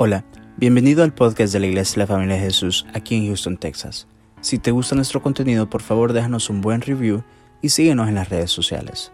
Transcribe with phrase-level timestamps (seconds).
[0.00, 0.24] Hola,
[0.56, 4.06] bienvenido al podcast de la Iglesia de la Familia de Jesús aquí en Houston, Texas.
[4.40, 7.24] Si te gusta nuestro contenido, por favor déjanos un buen review
[7.62, 9.10] y síguenos en las redes sociales.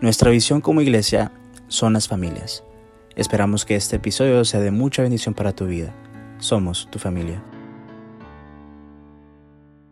[0.00, 1.32] Nuestra visión como iglesia
[1.68, 2.64] son las familias.
[3.14, 5.92] Esperamos que este episodio sea de mucha bendición para tu vida.
[6.38, 7.42] Somos tu familia.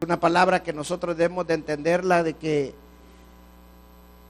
[0.03, 2.75] Una palabra que nosotros debemos de entenderla de que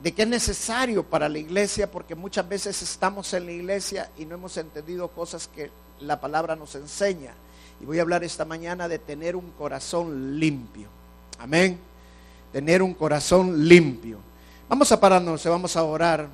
[0.03, 4.25] de que es necesario para la iglesia porque muchas veces estamos en la iglesia y
[4.25, 7.33] no hemos entendido cosas que la palabra nos enseña.
[7.81, 10.89] Y voy a hablar esta mañana de tener un corazón limpio.
[11.39, 11.79] Amén.
[12.53, 14.19] Tener un corazón limpio.
[14.69, 16.29] Vamos a pararnos, vamos a orar.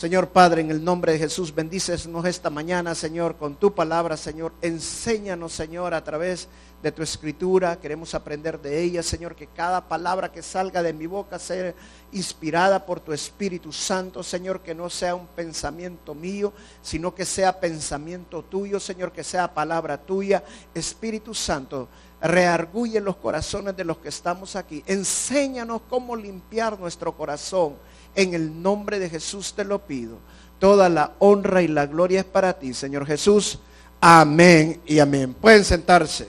[0.00, 4.54] Señor Padre, en el nombre de Jesús, bendícenos esta mañana, Señor, con tu palabra, Señor.
[4.62, 6.48] Enséñanos, Señor, a través
[6.82, 7.78] de tu escritura.
[7.78, 11.74] Queremos aprender de ella, Señor, que cada palabra que salga de mi boca sea
[12.12, 17.60] inspirada por tu Espíritu Santo, Señor, que no sea un pensamiento mío, sino que sea
[17.60, 20.42] pensamiento tuyo, Señor, que sea palabra tuya.
[20.72, 21.88] Espíritu Santo,
[22.22, 24.82] reargulle los corazones de los que estamos aquí.
[24.86, 27.74] Enséñanos cómo limpiar nuestro corazón
[28.14, 30.18] en el nombre de Jesús te lo pido.
[30.58, 33.58] Toda la honra y la gloria es para ti, Señor Jesús.
[34.00, 35.34] Amén y amén.
[35.34, 36.28] Pueden sentarse.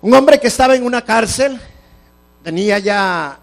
[0.00, 1.58] Un hombre que estaba en una cárcel,
[2.42, 3.38] tenía ya,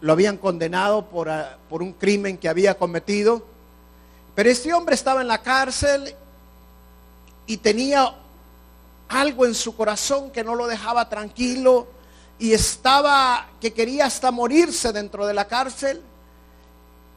[0.00, 3.44] lo habían condenado por, ah, por un crimen que había cometido,
[4.34, 6.14] pero este hombre estaba en la cárcel
[7.46, 8.14] y tenía
[9.08, 11.86] algo en su corazón que no lo dejaba tranquilo
[12.42, 16.02] y estaba que quería hasta morirse dentro de la cárcel,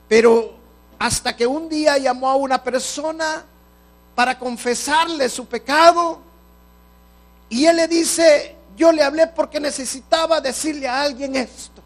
[0.08, 0.54] pero
[1.00, 3.44] hasta que un día llamó a una persona
[4.14, 6.20] para confesarle su pecado
[7.50, 11.82] y él le dice, yo le hablé porque necesitaba decirle a alguien esto,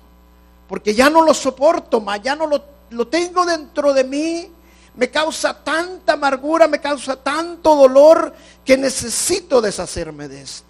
[0.67, 2.45] porque ya no lo soporto ya no
[2.89, 4.51] lo tengo dentro de mí,
[4.95, 10.68] me causa tanta amargura, me causa tanto dolor que necesito deshacerme de esto.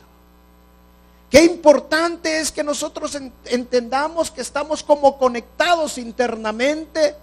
[1.29, 7.15] Qué importante es que nosotros entendamos que estamos como conectados internamente.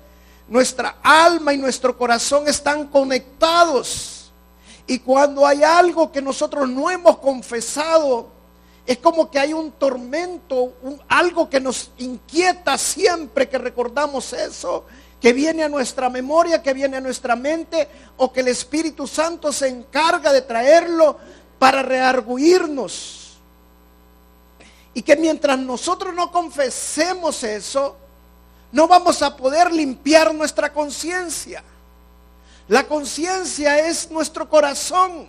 [0.49, 4.31] Nuestra alma y nuestro corazón están conectados.
[4.87, 8.29] Y cuando hay algo que nosotros no hemos confesado,
[8.87, 10.75] es como que hay un tormento,
[11.09, 14.85] algo que nos inquieta siempre que recordamos eso,
[15.21, 19.53] que viene a nuestra memoria, que viene a nuestra mente, o que el Espíritu Santo
[19.53, 21.19] se encarga de traerlo
[21.59, 23.26] para rearguirnos.
[24.97, 27.99] Y que mientras nosotros no confesemos eso,
[28.73, 31.63] no vamos a poder limpiar nuestra conciencia.
[32.67, 35.27] La conciencia es nuestro corazón.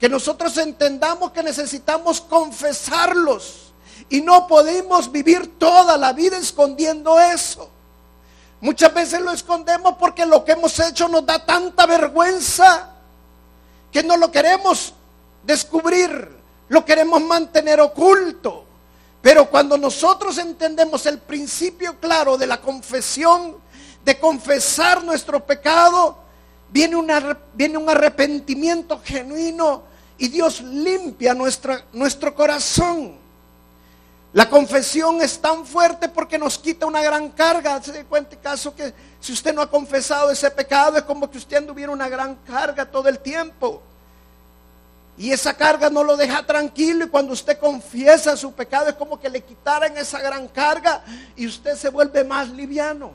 [0.00, 3.70] Que nosotros entendamos que necesitamos confesarlos.
[4.08, 7.68] Y no podemos vivir toda la vida escondiendo eso.
[8.62, 12.94] Muchas veces lo escondemos porque lo que hemos hecho nos da tanta vergüenza
[13.92, 14.94] que no lo queremos
[15.42, 16.37] descubrir
[16.68, 18.64] lo queremos mantener oculto.
[19.20, 23.56] Pero cuando nosotros entendemos el principio claro de la confesión,
[24.04, 26.16] de confesar nuestro pecado,
[26.70, 26.96] viene,
[27.54, 29.82] viene un arrepentimiento genuino
[30.18, 33.16] y Dios limpia nuestra, nuestro corazón.
[34.32, 37.82] La confesión es tan fuerte porque nos quita una gran carga.
[37.82, 41.38] Se da cuenta caso que si usted no ha confesado ese pecado es como que
[41.38, 43.82] usted anduviera una gran carga todo el tiempo.
[45.18, 49.18] Y esa carga no lo deja tranquilo y cuando usted confiesa su pecado es como
[49.18, 51.02] que le quitaran esa gran carga
[51.34, 53.10] y usted se vuelve más liviano.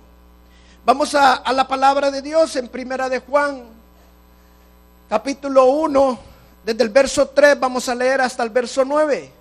[0.86, 3.64] Vamos a, la palabra de Dios en Primera de Juan,
[5.08, 6.20] capítulo 1,
[6.66, 9.32] desde el verso 3 vamos a leer hasta el verso 9.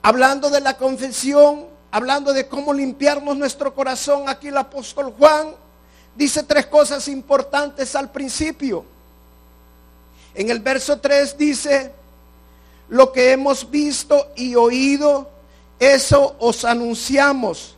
[0.00, 5.48] Hablando de la confesión, hablando de cómo limpiarnos nuestro corazón, aquí el apóstol Juan
[6.14, 8.93] dice tres cosas importantes al principio.
[10.34, 11.92] En el verso 3 dice,
[12.88, 15.28] lo que hemos visto y oído,
[15.78, 17.76] eso os anunciamos,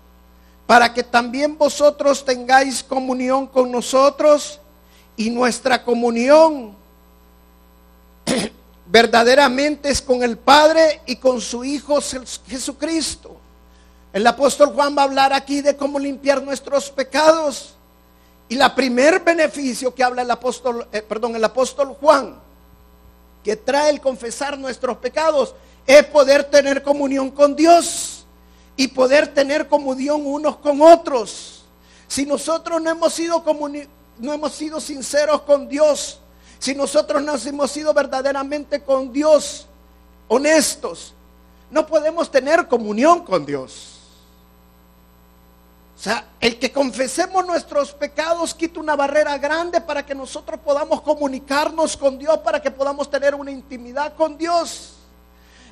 [0.66, 4.58] para que también vosotros tengáis comunión con nosotros
[5.16, 6.74] y nuestra comunión
[8.86, 12.00] verdaderamente es con el Padre y con su Hijo
[12.46, 13.36] Jesucristo.
[14.12, 17.74] El apóstol Juan va a hablar aquí de cómo limpiar nuestros pecados.
[18.48, 22.45] Y la primer beneficio que habla el apóstol, eh, perdón, el apóstol Juan
[23.46, 25.54] que trae el confesar nuestros pecados
[25.86, 28.26] es poder tener comunión con Dios
[28.76, 31.64] y poder tener comunión unos con otros.
[32.08, 33.44] Si nosotros no hemos sido
[34.18, 36.18] no hemos sido sinceros con Dios,
[36.58, 39.68] si nosotros no hemos sido verdaderamente con Dios
[40.26, 41.14] honestos,
[41.70, 43.95] no podemos tener comunión con Dios.
[45.96, 51.00] O sea, el que confesemos nuestros pecados quita una barrera grande para que nosotros podamos
[51.00, 54.92] comunicarnos con Dios, para que podamos tener una intimidad con Dios.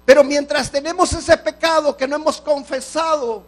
[0.07, 3.45] Pero mientras tenemos ese pecado que no hemos confesado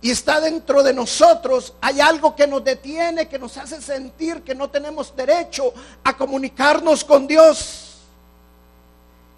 [0.00, 4.54] y está dentro de nosotros, hay algo que nos detiene, que nos hace sentir que
[4.54, 7.89] no tenemos derecho a comunicarnos con Dios.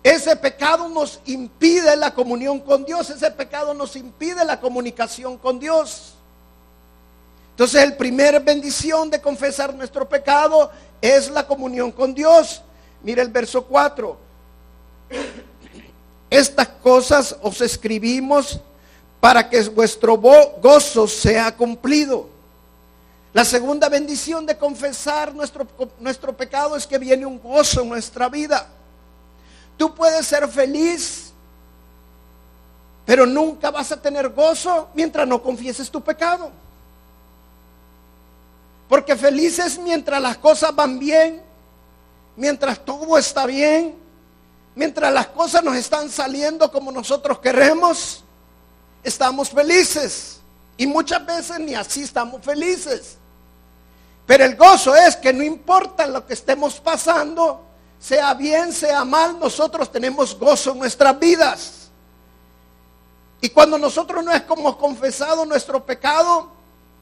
[0.02, 5.60] Ese pecado nos impide la comunión con Dios, ese pecado nos impide la comunicación con
[5.60, 6.14] Dios.
[7.50, 10.70] Entonces, el primer bendición de confesar nuestro pecado
[11.00, 12.62] es la comunión con Dios.
[13.02, 14.16] Mira el verso 4.
[16.30, 18.58] Estas cosas os escribimos
[19.20, 22.28] para que vuestro gozo sea cumplido.
[23.32, 25.66] La segunda bendición de confesar nuestro,
[26.00, 28.66] nuestro pecado es que viene un gozo en nuestra vida.
[29.76, 31.32] Tú puedes ser feliz,
[33.04, 36.50] pero nunca vas a tener gozo mientras no confieses tu pecado.
[38.88, 41.42] Porque felices mientras las cosas van bien,
[42.36, 43.96] mientras todo está bien,
[44.74, 48.22] mientras las cosas nos están saliendo como nosotros queremos,
[49.02, 50.40] estamos felices.
[50.76, 53.16] Y muchas veces ni así estamos felices.
[54.26, 57.64] Pero el gozo es que no importa lo que estemos pasando,
[58.02, 61.88] sea bien, sea mal, nosotros tenemos gozo en nuestras vidas.
[63.40, 66.48] Y cuando nosotros no es como confesado nuestro pecado,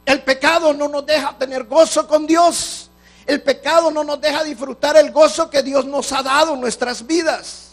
[0.04, 2.90] el pecado no nos deja tener gozo con Dios.
[3.26, 7.06] El pecado no nos deja disfrutar el gozo que Dios nos ha dado en nuestras
[7.06, 7.68] vidas.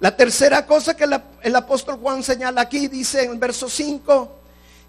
[0.00, 1.08] La tercera cosa que
[1.42, 4.28] el apóstol Juan señala aquí, dice en el verso 5,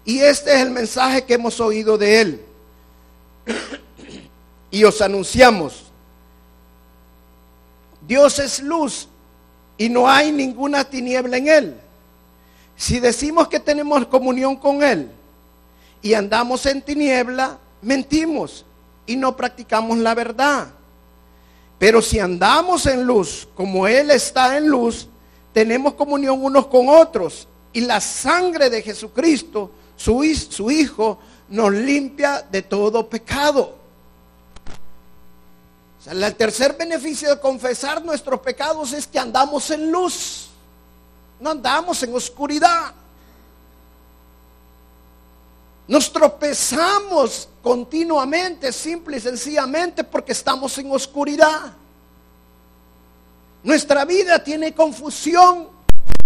[0.04, 2.44] y este es el mensaje que hemos oído de él.
[4.70, 5.83] y os anunciamos
[8.06, 9.08] Dios es luz
[9.78, 11.80] y no hay ninguna tiniebla en Él.
[12.76, 15.08] Si decimos que tenemos comunión con Él
[16.02, 18.64] y andamos en tiniebla, mentimos
[19.06, 20.68] y no practicamos la verdad.
[21.78, 25.08] Pero si andamos en luz, como Él está en luz,
[25.52, 27.48] tenemos comunión unos con otros.
[27.72, 31.18] Y la sangre de Jesucristo, su, su Hijo,
[31.48, 33.83] nos limpia de todo pecado
[36.06, 40.48] el tercer beneficio de confesar nuestros pecados es que andamos en luz,
[41.40, 42.92] no andamos en oscuridad.
[45.86, 51.72] Nos tropezamos continuamente, simple y sencillamente, porque estamos en oscuridad.
[53.62, 55.68] Nuestra vida tiene confusión.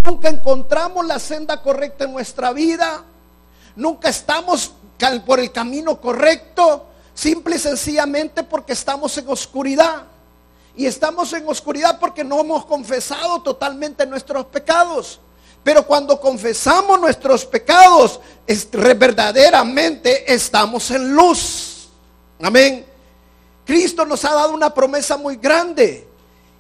[0.04, 3.04] Nunca encontramos la senda correcta en nuestra vida.
[3.76, 4.72] Nunca estamos
[5.24, 6.86] por el camino correcto.
[7.18, 10.04] Simple y sencillamente porque estamos en oscuridad.
[10.76, 15.18] Y estamos en oscuridad porque no hemos confesado totalmente nuestros pecados.
[15.64, 18.20] Pero cuando confesamos nuestros pecados,
[18.70, 21.88] verdaderamente estamos en luz.
[22.40, 22.86] Amén.
[23.66, 26.06] Cristo nos ha dado una promesa muy grande.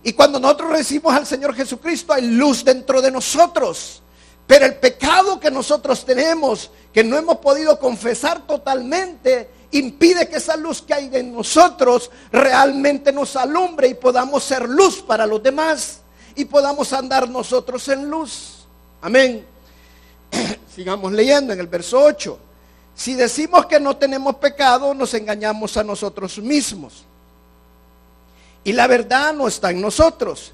[0.02, 4.02] Y cuando nosotros recibimos al Señor Jesucristo, hay luz dentro de nosotros.
[4.44, 10.56] Pero el pecado que nosotros tenemos, que no hemos podido confesar totalmente, impide que esa
[10.56, 16.00] luz que hay en nosotros realmente nos alumbre y podamos ser luz para los demás
[16.34, 18.66] y podamos andar nosotros en luz.
[19.02, 19.44] Amén.
[20.74, 22.38] Sigamos leyendo en el verso 8.
[22.94, 27.04] Si decimos que no tenemos pecado, nos engañamos a nosotros mismos.
[28.64, 30.52] Y la verdad no está en nosotros.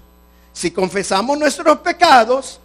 [0.53, 2.61] Si confesamos nuestros pecados,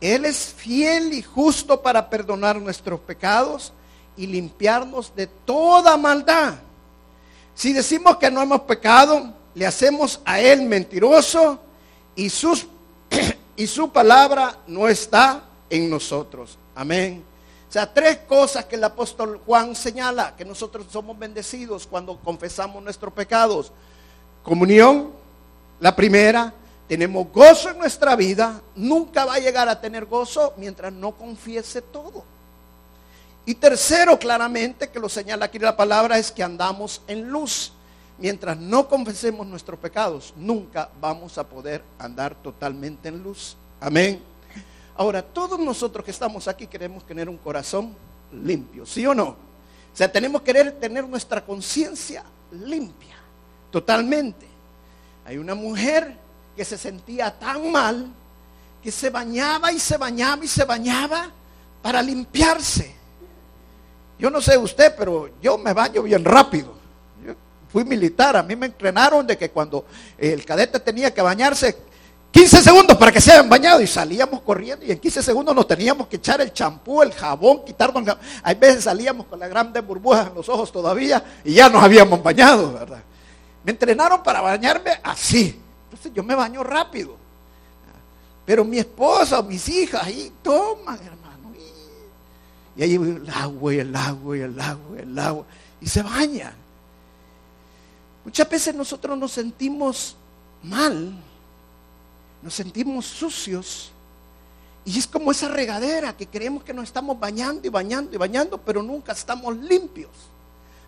[0.00, 3.72] Él es fiel y justo para perdonar nuestros pecados
[4.16, 6.54] y limpiarnos de toda maldad.
[7.54, 11.60] Si decimos que no hemos pecado, le hacemos a Él mentiroso
[12.16, 12.66] y, sus,
[13.56, 16.58] y su palabra no está en nosotros.
[16.74, 17.24] Amén.
[17.68, 22.82] O sea, tres cosas que el apóstol Juan señala, que nosotros somos bendecidos cuando confesamos
[22.82, 23.72] nuestros pecados.
[24.42, 25.10] Comunión,
[25.80, 26.52] la primera,
[26.88, 31.82] tenemos gozo en nuestra vida, nunca va a llegar a tener gozo mientras no confiese
[31.82, 32.24] todo.
[33.46, 37.72] Y tercero, claramente, que lo señala aquí la palabra, es que andamos en luz.
[38.18, 43.56] Mientras no confesemos nuestros pecados, nunca vamos a poder andar totalmente en luz.
[43.80, 44.22] Amén.
[44.96, 47.94] Ahora, todos nosotros que estamos aquí queremos tener un corazón
[48.32, 49.28] limpio, ¿sí o no?
[49.28, 53.16] O sea, tenemos que querer tener nuestra conciencia limpia,
[53.70, 54.46] totalmente.
[55.24, 56.16] Hay una mujer
[56.56, 58.06] que se sentía tan mal
[58.84, 61.30] que se bañaba y se bañaba y se bañaba
[61.80, 62.94] para limpiarse.
[64.24, 66.72] Yo no sé usted, pero yo me baño bien rápido.
[67.70, 69.84] fui militar, a mí me entrenaron de que cuando
[70.16, 71.76] el cadete tenía que bañarse,
[72.30, 75.68] 15 segundos para que se hayan bañado y salíamos corriendo y en 15 segundos nos
[75.68, 78.16] teníamos que echar el champú, el jabón, quitarnos.
[78.42, 82.22] Hay veces salíamos con las grandes burbujas en los ojos todavía y ya nos habíamos
[82.22, 83.02] bañado, ¿verdad?
[83.62, 85.60] Me entrenaron para bañarme así.
[85.84, 87.14] Entonces yo me baño rápido.
[88.46, 91.23] Pero mi esposa mis hijas ahí toman, hermano.
[92.76, 95.46] Y, ahí el agua y el agua y el agua y el agua.
[95.80, 96.54] Y se bañan.
[98.24, 100.16] Muchas veces nosotros nos sentimos
[100.62, 101.14] mal
[102.44, 103.90] nos sentimos sucios.
[104.84, 108.58] Y es como esa regadera que creemos que nos estamos bañando y bañando y bañando,
[108.58, 110.10] pero nunca estamos limpios.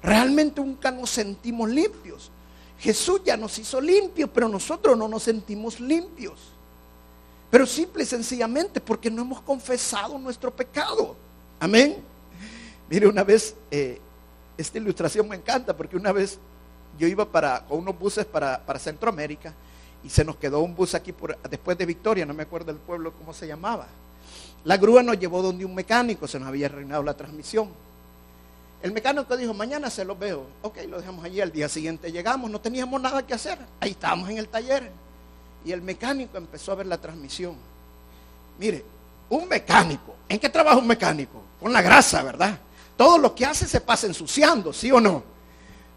[0.03, 2.31] Realmente nunca nos sentimos limpios.
[2.79, 6.39] Jesús ya nos hizo limpios, pero nosotros no nos sentimos limpios.
[7.51, 11.17] Pero simple y sencillamente porque no hemos confesado nuestro pecado.
[11.59, 11.97] Amén.
[12.89, 14.01] Mire, una vez, eh,
[14.57, 16.39] esta ilustración me encanta porque una vez
[16.99, 19.53] yo iba para, con unos buses para, para Centroamérica
[20.05, 22.79] y se nos quedó un bus aquí por, después de Victoria, no me acuerdo el
[22.79, 23.87] pueblo cómo se llamaba.
[24.65, 27.69] La grúa nos llevó donde un mecánico, se nos había arruinado la transmisión.
[28.83, 30.47] El mecánico dijo, mañana se lo veo.
[30.63, 31.41] Ok, lo dejamos allí.
[31.41, 33.59] Al día siguiente llegamos, no teníamos nada que hacer.
[33.81, 34.91] Ahí estábamos en el taller.
[35.65, 37.57] Y el mecánico empezó a ver la transmisión.
[38.59, 38.85] Mire,
[39.29, 41.43] un mecánico, ¿en qué trabaja un mecánico?
[41.61, 42.59] Con la grasa, ¿verdad?
[42.97, 45.23] Todo lo que hace se pasa ensuciando, ¿sí o no?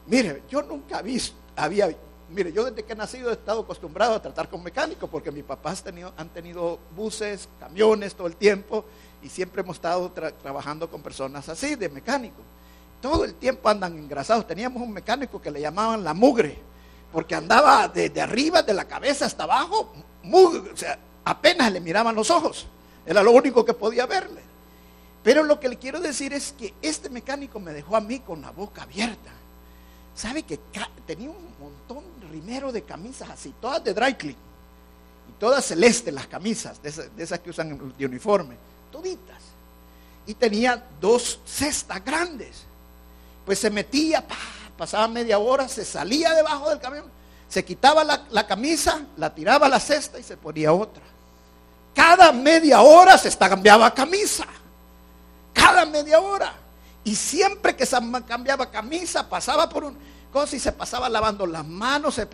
[0.07, 1.89] Mire, yo nunca visto, había
[2.31, 5.43] Mire, yo desde que he nacido he estado acostumbrado a tratar con mecánicos porque mis
[5.43, 5.83] papás
[6.15, 8.85] han tenido buses, camiones todo el tiempo
[9.23, 12.37] y siempre hemos estado trabajando con personas así, de mecánico.
[13.01, 14.45] Todo el tiempo andan engrasados.
[14.45, 16.59] Teníamos un mecánico que le llamaban la mugre,
[17.11, 19.91] porque andaba desde arriba, de la cabeza hasta abajo,
[21.25, 22.67] apenas le miraban los ojos.
[23.07, 24.41] Era lo único que podía verle.
[25.23, 28.41] Pero lo que le quiero decir es que este mecánico me dejó a mí con
[28.41, 29.31] la boca abierta.
[30.15, 30.59] ¿Sabe que
[31.05, 34.37] tenía un montón rimero de camisas así, todas de dry clean.
[35.27, 38.55] Y todas celestes las camisas, de esas, que usan de uniforme,
[38.91, 39.41] toditas.
[40.25, 42.63] Y tenía dos cestas grandes.
[43.45, 44.25] Pues se metía,
[44.77, 47.05] pasaba media hora, se salía debajo del camión,
[47.47, 51.03] se quitaba la, la camisa, la tiraba a la cesta y se ponía otra.
[51.95, 54.45] Cada media hora se cambiaba camisa.
[55.53, 56.53] Cada media hora.
[57.03, 57.87] Y siempre que
[58.27, 59.97] cambiaba camisa, pasaba por un
[60.31, 62.27] cosa y se pasaba lavando las manos, se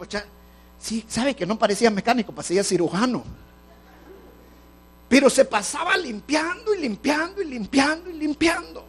[0.79, 3.23] Sí, sabe que no parecía mecánico, parecía cirujano.
[5.07, 8.85] Pero se pasaba limpiando y limpiando y limpiando y limpiando.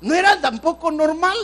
[0.00, 1.36] No era tampoco normal.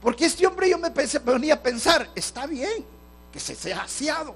[0.00, 2.84] Porque este hombre yo me, pensé, venía a pensar, está bien
[3.32, 4.34] que se sea aseado.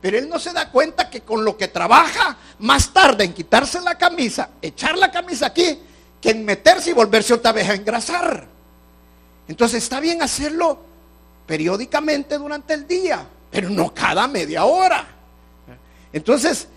[0.00, 3.80] Pero él no se da cuenta que con lo que trabaja, más tarde en quitarse
[3.80, 5.78] la camisa, echar la camisa aquí,
[6.20, 8.46] que en meterse y volverse otra vez a engrasar.
[9.48, 10.78] Entonces está bien hacerlo
[11.46, 15.06] periódicamente durante el día, pero no cada media hora.
[16.12, 16.68] Entonces,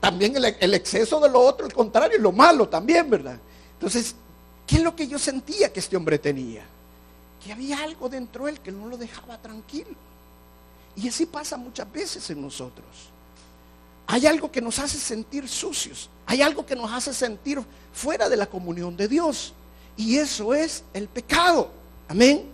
[0.00, 3.38] también el, exceso de lo otro, el contrario, lo malo también, ¿verdad?
[3.74, 4.14] Entonces,
[4.66, 6.62] ¿qué es lo que yo sentía que este hombre tenía?
[7.42, 10.07] Que había algo dentro de él que no lo dejaba tranquilo.
[10.96, 12.86] Y así pasa muchas veces en nosotros.
[14.06, 16.08] Hay algo que nos hace sentir sucios.
[16.26, 17.60] Hay algo que nos hace sentir
[17.92, 19.52] fuera de la comunión de Dios.
[19.96, 21.70] Y eso es el pecado.
[22.08, 22.44] Amén.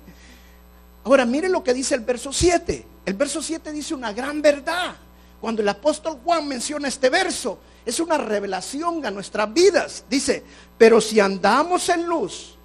[1.05, 2.85] Ahora mire lo que dice el verso 7.
[3.07, 4.97] El verso 7 dice una gran verdad.
[5.41, 10.05] Cuando el apóstol Juan menciona este verso, es una revelación a nuestras vidas.
[10.09, 10.43] Dice,
[10.79, 12.57] pero si andamos en luz,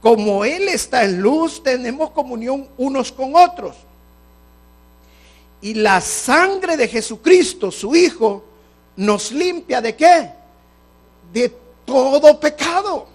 [0.00, 3.76] como Él está en luz, tenemos comunión unos con otros.
[5.62, 8.44] Y la sangre de Jesucristo, su Hijo,
[8.96, 10.30] nos limpia de qué?
[11.32, 11.48] De
[11.84, 13.06] todo pecado.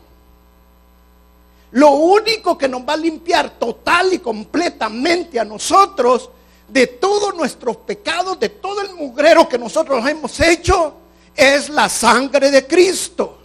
[1.72, 6.30] Lo único que nos va a limpiar total y completamente a nosotros
[6.68, 10.94] de todos nuestros pecados, de todo el mugrero que nosotros hemos hecho,
[11.36, 13.40] es la sangre de Cristo.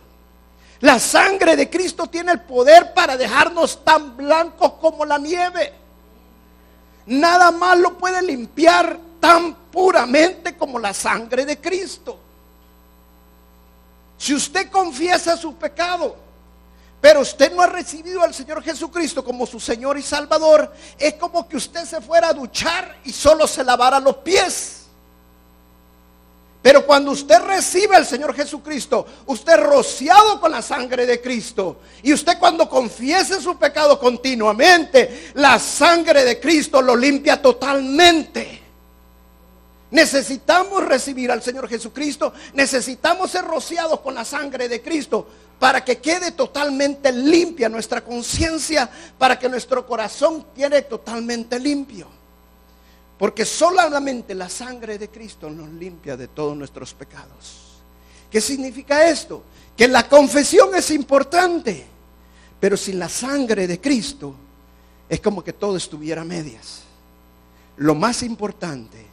[0.81, 5.75] La sangre de Cristo tiene el poder para dejarnos tan blancos como la nieve.
[7.07, 12.19] Nada más lo puede limpiar tan puramente como la sangre de Cristo.
[14.19, 16.17] Si usted confiesa su pecado,
[17.01, 21.49] pero usted no ha recibido al Señor Jesucristo como su Señor y Salvador, es como
[21.49, 24.80] que usted se fuera a duchar y solo se lavara los pies.
[26.63, 32.13] Pero cuando usted recibe al Señor Jesucristo, usted rociado con la sangre de Cristo, y
[32.13, 38.61] usted cuando confiese su pecado continuamente, la sangre de Cristo lo limpia totalmente.
[39.91, 45.27] Necesitamos recibir al Señor Jesucristo, necesitamos ser rociados con la sangre de Cristo
[45.59, 48.89] para que quede totalmente limpia nuestra conciencia,
[49.19, 52.20] para que nuestro corazón quede totalmente limpio.
[53.21, 57.77] Porque solamente la sangre de Cristo nos limpia de todos nuestros pecados.
[58.31, 59.43] ¿Qué significa esto?
[59.77, 61.85] Que la confesión es importante,
[62.59, 64.35] pero sin la sangre de Cristo
[65.07, 66.81] es como que todo estuviera a medias.
[67.77, 69.05] Lo más importante,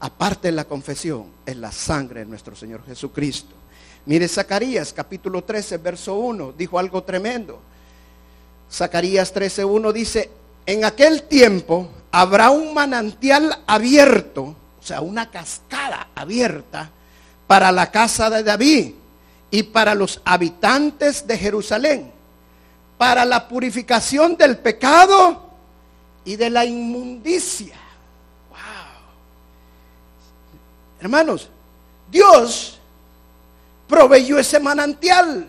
[0.00, 3.54] aparte de la confesión, es la sangre de nuestro Señor Jesucristo.
[4.06, 7.60] Mire Zacarías capítulo 13, verso 1, dijo algo tremendo.
[8.72, 10.30] Zacarías 13, 1 dice,
[10.64, 16.90] en aquel tiempo habrá un manantial abierto, o sea, una cascada abierta
[17.46, 18.92] para la casa de David
[19.50, 22.12] y para los habitantes de Jerusalén,
[22.98, 25.50] para la purificación del pecado
[26.24, 27.76] y de la inmundicia.
[28.50, 28.58] Wow.
[31.00, 31.48] Hermanos,
[32.10, 32.78] Dios
[33.88, 35.48] proveyó ese manantial.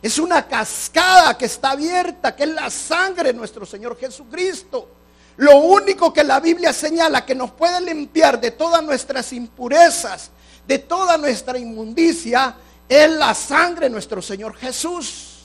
[0.00, 4.97] Es una cascada que está abierta, que es la sangre de nuestro Señor Jesucristo.
[5.38, 10.30] Lo único que la Biblia señala que nos puede limpiar de todas nuestras impurezas,
[10.66, 12.56] de toda nuestra inmundicia,
[12.88, 15.36] es la sangre de nuestro Señor Jesús.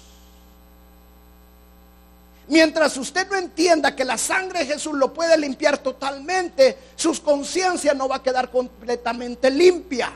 [2.47, 7.93] Mientras usted no entienda que la sangre de Jesús lo puede limpiar totalmente, su conciencia
[7.93, 10.11] no va a quedar completamente limpia.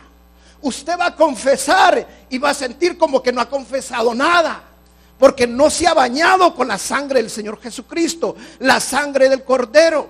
[0.60, 4.64] Usted va a confesar y va a sentir como que no ha confesado nada.
[5.18, 10.08] Porque no se ha bañado con la sangre del Señor Jesucristo, la sangre del Cordero.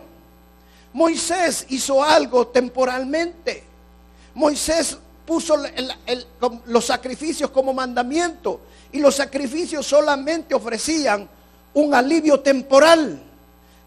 [0.93, 3.63] Moisés hizo algo temporalmente.
[4.33, 5.55] Moisés puso
[6.65, 8.61] los sacrificios como mandamiento
[8.91, 11.27] y los sacrificios solamente ofrecían
[11.73, 13.21] un alivio temporal.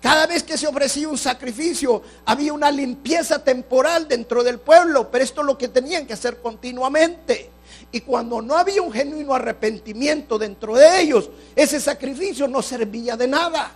[0.00, 5.24] Cada vez que se ofrecía un sacrificio, había una limpieza temporal dentro del pueblo, pero
[5.24, 7.50] esto es lo que tenían que hacer continuamente.
[7.92, 13.28] Y cuando no había un genuino arrepentimiento dentro de ellos, ese sacrificio no servía de
[13.28, 13.72] nada.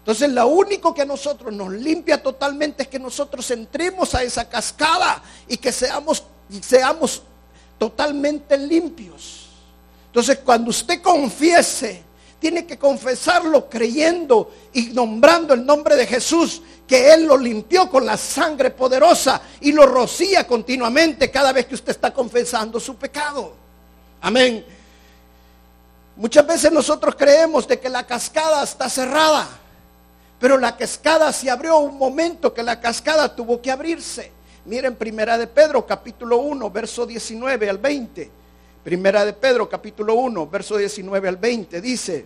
[0.00, 4.48] Entonces, lo único que a nosotros nos limpia totalmente es que nosotros entremos a esa
[4.48, 6.24] cascada y que seamos,
[6.62, 7.22] seamos
[7.78, 9.48] totalmente limpios.
[10.06, 17.12] Entonces, cuando usted confiese tiene que confesarlo creyendo y nombrando el nombre de Jesús, que
[17.12, 21.90] Él lo limpió con la sangre poderosa y lo rocía continuamente cada vez que usted
[21.90, 23.52] está confesando su pecado.
[24.22, 24.64] Amén.
[26.16, 29.46] Muchas veces nosotros creemos de que la cascada está cerrada,
[30.40, 34.32] pero la cascada se abrió un momento que la cascada tuvo que abrirse.
[34.64, 38.30] Miren primera de Pedro capítulo 1, verso 19 al 20.
[38.82, 42.24] Primera de Pedro capítulo 1, verso 19 al 20 dice,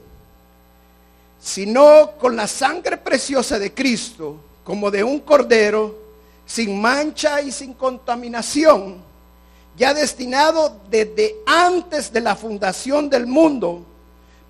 [1.40, 5.94] sino con la sangre preciosa de Cristo, como de un cordero,
[6.46, 9.02] sin mancha y sin contaminación,
[9.76, 13.82] ya destinado desde antes de la fundación del mundo,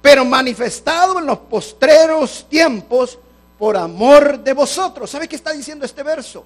[0.01, 3.19] pero manifestado en los postreros tiempos
[3.59, 5.11] por amor de vosotros.
[5.11, 6.45] ¿Sabe qué está diciendo este verso?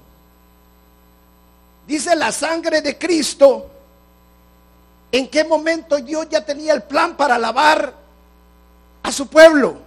[1.87, 3.71] Dice la sangre de Cristo
[5.13, 7.95] ¿En qué momento Dios ya tenía el plan para lavar
[9.03, 9.79] a su pueblo?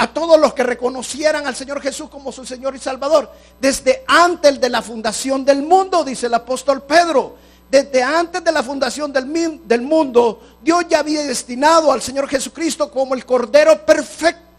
[0.00, 3.30] A todos los que reconocieran al Señor Jesús como su Señor y Salvador.
[3.60, 7.36] Desde antes de la fundación del mundo, dice el apóstol Pedro.
[7.70, 12.90] Desde antes de la fundación del, del mundo, Dios ya había destinado al Señor Jesucristo
[12.90, 14.50] como el Cordero perfecto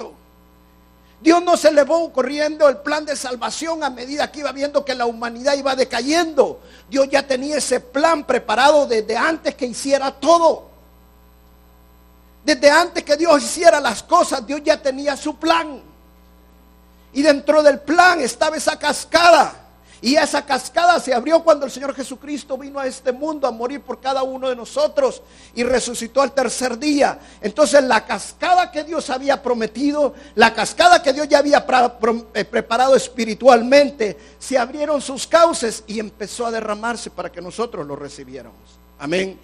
[1.21, 4.95] Dios no se elevó corriendo el plan de salvación a medida que iba viendo que
[4.95, 6.59] la humanidad iba decayendo.
[6.89, 10.70] Dios ya tenía ese plan preparado desde antes que hiciera todo.
[12.43, 15.81] Desde antes que Dios hiciera las cosas, Dios ya tenía su plan.
[17.13, 19.61] Y dentro del plan estaba esa cascada
[20.03, 23.81] y esa cascada se abrió cuando el Señor Jesucristo vino a este mundo a morir
[23.81, 25.21] por cada uno de nosotros
[25.53, 27.19] y resucitó al tercer día.
[27.39, 31.63] Entonces la cascada que Dios había prometido, la cascada que Dios ya había
[32.33, 37.95] eh, preparado espiritualmente, se abrieron sus cauces y empezó a derramarse para que nosotros lo
[37.95, 38.57] recibiéramos.
[38.97, 39.37] Amén.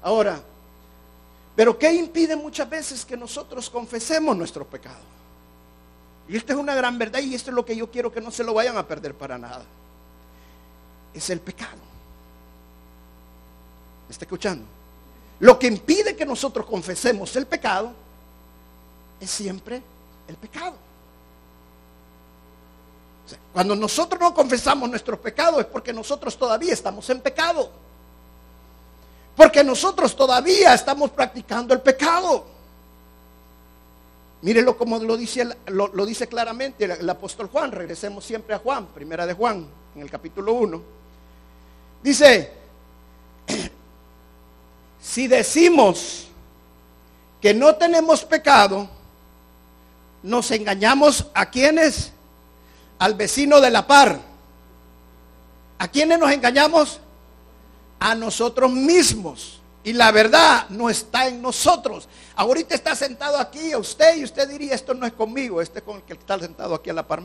[0.00, 0.40] Ahora,
[1.58, 5.00] pero ¿qué impide muchas veces que nosotros confesemos nuestro pecado?
[6.28, 8.30] Y esta es una gran verdad y esto es lo que yo quiero que no
[8.30, 9.64] se lo vayan a perder para nada.
[11.12, 11.80] Es el pecado.
[14.06, 14.64] ¿Me está escuchando?
[15.40, 17.90] Lo que impide que nosotros confesemos el pecado
[19.18, 19.82] es siempre
[20.28, 20.76] el pecado.
[23.52, 27.87] cuando nosotros no confesamos nuestro pecado es porque nosotros todavía estamos en pecado.
[29.38, 32.44] Porque nosotros todavía estamos practicando el pecado.
[34.42, 37.70] Mírenlo como lo dice, lo, dice claramente el, el, apóstol Juan.
[37.70, 40.82] Regresemos siempre a Juan, primera de Juan, en el capítulo 1.
[42.02, 42.52] Dice,
[45.00, 46.26] si decimos
[47.40, 48.88] que no tenemos pecado,
[50.24, 52.10] nos engañamos a quienes?
[52.98, 54.18] Al vecino de la par.
[55.78, 57.00] ¿A quiénes nos engañamos?
[58.00, 59.60] A nosotros mismos.
[59.84, 62.08] Y la verdad no está en nosotros.
[62.36, 65.84] Ahorita está sentado aquí a usted y usted diría, esto no es conmigo, este es
[65.84, 67.22] con el que está sentado aquí a la par.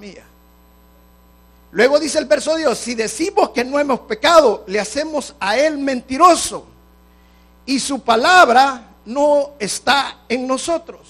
[1.72, 5.78] Luego dice el verso Dios, si decimos que no hemos pecado, le hacemos a él
[5.78, 6.66] mentiroso.
[7.66, 11.02] Y su palabra no está en nosotros.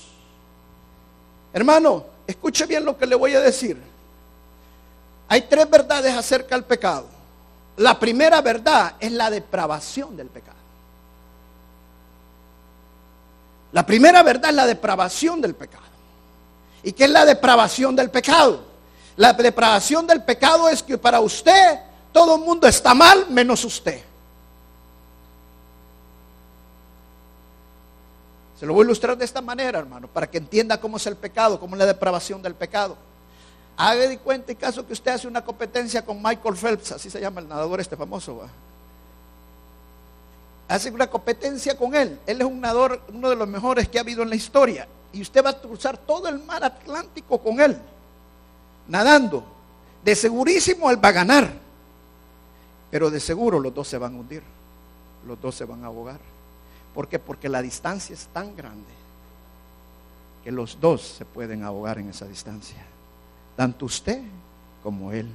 [1.51, 3.77] Hermano, escuche bien lo que le voy a decir.
[5.27, 7.07] Hay tres verdades acerca del pecado.
[7.77, 10.57] La primera verdad es la depravación del pecado.
[13.71, 15.83] La primera verdad es la depravación del pecado.
[16.83, 18.63] ¿Y qué es la depravación del pecado?
[19.15, 21.79] La depravación del pecado es que para usted
[22.11, 24.01] todo el mundo está mal menos usted.
[28.59, 31.15] Se lo voy a ilustrar de esta manera, hermano, para que entienda cómo es el
[31.15, 32.95] pecado, cómo es la depravación del pecado.
[33.75, 37.19] Haga de cuenta y caso que usted hace una competencia con Michael Phelps, así se
[37.19, 38.41] llama el nadador este famoso.
[40.67, 42.19] Hace una competencia con él.
[42.25, 44.87] Él es un nadador, uno de los mejores que ha habido en la historia.
[45.11, 47.77] Y usted va a cruzar todo el mar Atlántico con él,
[48.87, 49.43] nadando.
[50.03, 51.51] De segurísimo él va a ganar.
[52.91, 54.43] Pero de seguro los dos se van a hundir.
[55.25, 56.19] Los dos se van a ahogar.
[56.93, 57.17] ¿Por qué?
[57.17, 58.93] Porque la distancia es tan grande
[60.43, 62.92] que los dos se pueden ahogar en esa distancia
[63.55, 64.21] tanto usted
[64.81, 65.29] como él.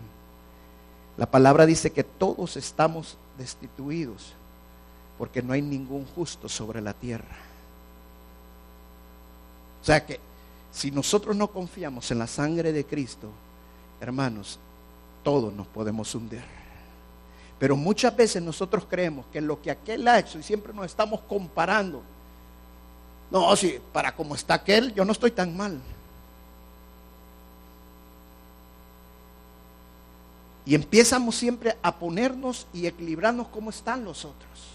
[1.17, 4.33] La palabra dice que todos estamos destituidos
[5.19, 7.37] porque no hay ningún justo sobre la tierra.
[9.83, 10.21] O sea que
[10.73, 13.29] si nosotros no confiamos en la sangre de Cristo,
[14.01, 14.59] hermanos,
[15.25, 16.45] todos nos podemos hundir.
[17.59, 21.21] Pero muchas veces nosotros creemos que lo que aquel ha hecho, y siempre nos estamos
[21.23, 22.03] comparando,
[23.31, 25.81] no, si para como está aquel, yo no estoy tan mal.
[30.69, 34.75] Y empezamos siempre a ponernos y equilibrarnos como están los otros.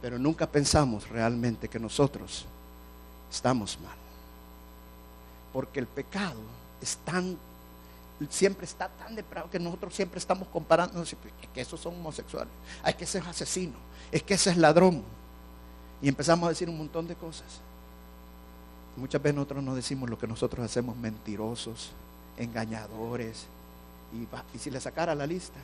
[0.00, 2.46] Pero nunca pensamos realmente que nosotros
[3.28, 3.96] estamos mal.
[5.52, 6.38] Porque el pecado
[8.28, 11.16] siempre está tan depravado que nosotros siempre estamos comparando, es
[11.52, 12.52] que esos son homosexuales,
[12.86, 13.74] es que ese es asesino,
[14.12, 15.02] es que ese es ladrón.
[16.00, 17.60] Y empezamos a decir un montón de cosas.
[18.96, 21.90] Muchas veces nosotros nos decimos lo que nosotros hacemos mentirosos,
[22.36, 23.46] engañadores,
[24.12, 25.58] y, si le sacara la lista.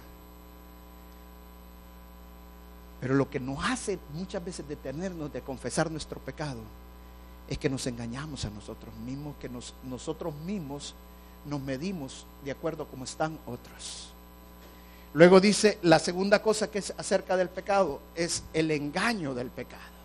[3.00, 6.61] Pero lo que nos hace muchas veces detenernos de confesar nuestro pecado
[7.48, 9.50] es que nos engañamos a nosotros mismos, que
[9.85, 10.94] nosotros mismos
[11.44, 14.11] nos medimos de acuerdo a cómo están otros.
[15.14, 19.96] Luego dice, la segunda cosa que es acerca del pecado es el engaño del pecado.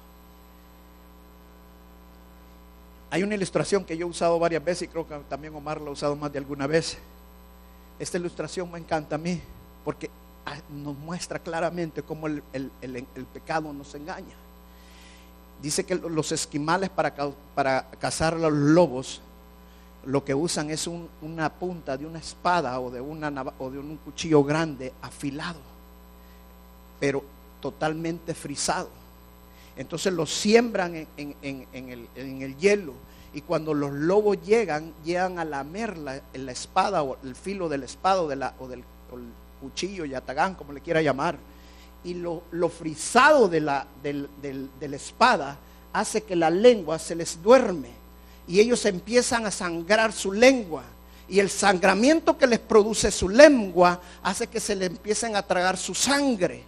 [3.10, 5.90] Hay una ilustración que yo he usado varias veces y creo que también Omar lo
[5.90, 6.98] ha usado más de alguna vez.
[8.02, 9.40] Esta ilustración me encanta a mí
[9.86, 10.10] porque
[10.48, 12.42] ah, nos muestra claramente cómo el,
[13.32, 14.36] pecado nos engaña.
[15.62, 17.14] Dice que los esquimales para,
[17.54, 19.22] para cazar los lobos
[20.08, 20.90] lo que usan es
[21.22, 25.60] una punta de una espada o de, un cuchillo grande afilado,
[27.00, 27.24] pero
[27.62, 28.90] totalmente frisado.
[29.78, 32.94] Entonces lo siembran en, el, en el hielo
[33.34, 37.78] y cuando los lobos llegan, llegan a lamer la, la espada o el filo de
[37.78, 38.84] la espada o, la, o del
[39.62, 41.38] cuchillo, yatagán, como le quiera llamar.
[42.04, 45.58] Y lo, lo frisado de la, de la espada
[45.94, 47.90] hace que la lengua se les duerme.
[48.48, 50.84] Y ellos empiezan a sangrar su lengua.
[51.30, 55.78] Y el sangramiento que les produce su lengua hace que se le empiecen a tragar
[55.78, 56.64] su sangre.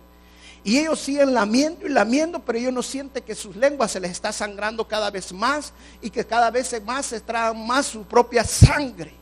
[0.63, 4.12] Y ellos siguen lamiendo y lamiendo, pero ellos no sienten que sus lenguas se les
[4.12, 8.43] está sangrando cada vez más y que cada vez más se tragan más su propia
[8.45, 9.13] sangre.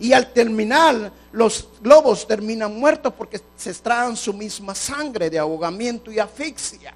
[0.00, 6.10] Y al terminar, los lobos terminan muertos porque se extraen su misma sangre de ahogamiento
[6.10, 6.94] y asfixia.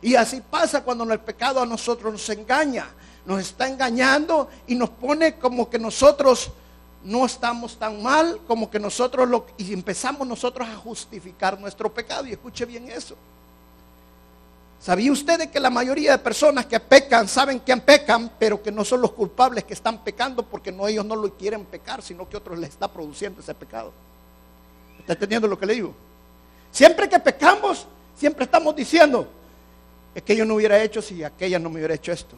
[0.00, 2.86] Y así pasa cuando el pecado a nosotros nos engaña.
[3.24, 6.50] Nos está engañando y nos pone como que nosotros
[7.04, 12.26] no estamos tan mal como que nosotros lo y empezamos nosotros a justificar nuestro pecado
[12.26, 13.16] y escuche bien eso.
[14.80, 18.84] ¿Sabía usted que la mayoría de personas que pecan saben que pecan, pero que no
[18.84, 22.36] son los culpables que están pecando porque no ellos no lo quieren pecar, sino que
[22.36, 23.92] otros les está produciendo ese pecado?
[24.98, 25.94] ¿Está entendiendo lo que le digo?
[26.72, 27.86] Siempre que pecamos,
[28.16, 29.28] siempre estamos diciendo,
[30.14, 32.36] es que yo no hubiera hecho si aquella no me hubiera hecho esto,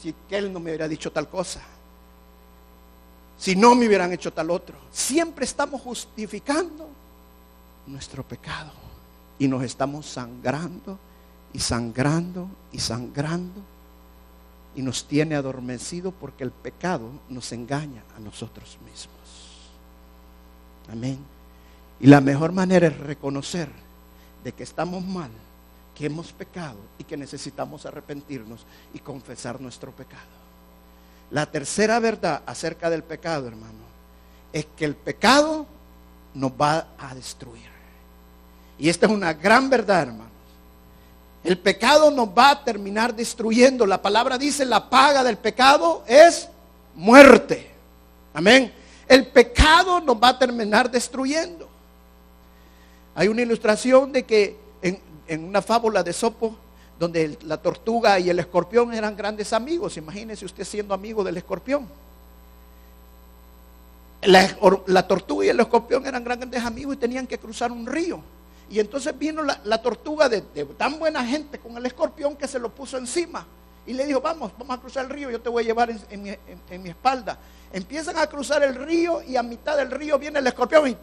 [0.00, 1.62] si aquel no me hubiera dicho tal cosa
[3.38, 4.76] si no me hubieran hecho tal otro.
[4.90, 6.88] Siempre estamos justificando
[7.86, 8.72] nuestro pecado
[9.38, 10.98] y nos estamos sangrando
[11.52, 13.62] y sangrando y sangrando
[14.74, 19.16] y nos tiene adormecido porque el pecado nos engaña a nosotros mismos.
[20.90, 21.18] Amén.
[21.98, 23.70] Y la mejor manera es reconocer
[24.44, 25.30] de que estamos mal,
[25.94, 30.35] que hemos pecado y que necesitamos arrepentirnos y confesar nuestro pecado.
[31.30, 33.72] La tercera verdad acerca del pecado, hermano,
[34.52, 35.66] es que el pecado
[36.34, 37.66] nos va a destruir.
[38.78, 40.26] Y esta es una gran verdad, hermanos.
[41.42, 43.86] El pecado nos va a terminar destruyendo.
[43.86, 46.48] La palabra dice, la paga del pecado es
[46.94, 47.70] muerte.
[48.34, 48.72] Amén.
[49.08, 51.68] El pecado nos va a terminar destruyendo.
[53.14, 56.56] Hay una ilustración de que en, en una fábula de Sopo,
[56.98, 59.96] donde la tortuga y el escorpión eran grandes amigos.
[59.96, 61.86] Imagínese usted siendo amigo del escorpión.
[64.22, 68.20] La, tortuga y el escorpión eran grandes amigos y tenían que cruzar un río.
[68.70, 70.40] Y entonces vino la, tortuga de,
[70.76, 73.46] tan buena gente con el escorpión que se lo puso encima.
[73.86, 76.22] Y le dijo, vamos, vamos a cruzar el río, yo te voy a llevar en,
[76.82, 77.38] mi, espalda.
[77.72, 80.96] Empiezan a cruzar el río y a mitad del río viene el escorpión y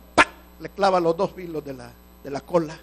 [0.59, 1.91] le clava los dos la,
[2.23, 2.77] de la cola.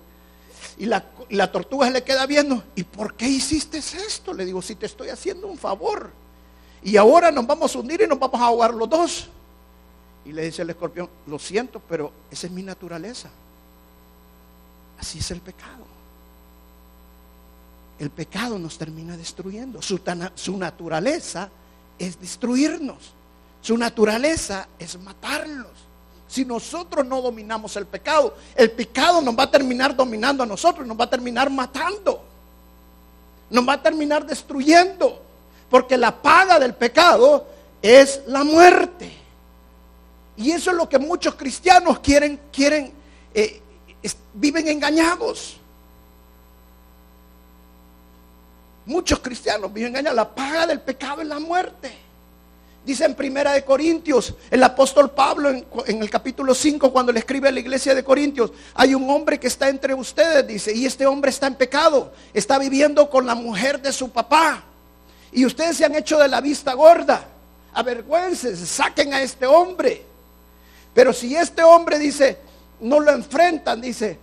[0.81, 2.64] Y la, tortuga le queda viendo.
[2.75, 4.33] ¿Y por qué hiciste esto?
[4.33, 6.11] Le digo, si te estoy haciendo un favor.
[6.83, 9.29] Y ahora nos vamos a hundir y nos vamos a ahogar los dos.
[10.25, 13.29] Y le dice el escorpión, lo siento, pero esa es mi naturaleza.
[14.99, 15.85] Así es el pecado.
[17.99, 19.83] El pecado nos termina destruyendo.
[19.83, 20.01] Su,
[20.35, 21.51] su naturaleza
[21.99, 23.12] es destruirnos.
[23.61, 25.89] Su naturaleza es matarnos.
[26.31, 30.87] Si nosotros no dominamos el pecado, el pecado nos va a terminar dominando a nosotros,
[30.87, 32.23] nos va a terminar matando,
[33.51, 35.21] nos va a terminar destruyendo,
[35.69, 37.49] porque la paga del pecado
[37.83, 39.12] es la muerte.
[40.37, 42.93] Y eso es lo que muchos cristianos quieren, quieren,
[43.35, 43.61] eh,
[44.33, 45.57] viven engañados.
[48.87, 50.14] Muchos cristianos viven engañados.
[50.14, 52.10] La paga del pecado es la muerte.
[52.85, 57.49] Dice en Primera de Corintios, el apóstol Pablo en, el capítulo 5, cuando le escribe
[57.49, 61.07] a la iglesia de Corintios, hay un hombre que está entre ustedes, dice, y este
[61.07, 64.64] hombre está en pecado, está viviendo con la mujer de su papá.
[65.31, 67.27] Y ustedes se han hecho de la vista gorda.
[67.75, 70.03] Avergüencen, saquen a este hombre.
[70.95, 72.38] Pero si este hombre dice,
[72.81, 74.19] no lo enfrentan, dice,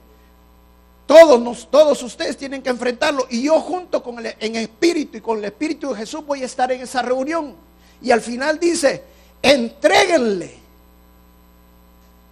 [1.06, 3.28] todos, todos ustedes tienen que enfrentarlo.
[3.30, 6.46] Y yo junto con el en espíritu y con el espíritu de Jesús voy a
[6.46, 7.67] estar en esa reunión.
[8.02, 9.04] Y al final dice,
[9.42, 10.58] entréguenle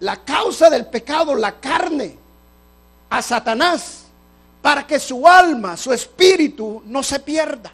[0.00, 2.16] la causa del pecado, la carne,
[3.08, 4.04] a Satanás,
[4.60, 7.72] para que su alma, su espíritu no se pierda.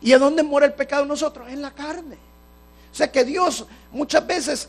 [0.00, 1.48] ¿Y a dónde muere el pecado nosotros?
[1.48, 2.16] En la carne.
[2.92, 4.68] O sea que Dios muchas veces,